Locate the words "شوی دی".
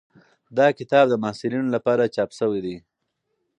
2.39-2.77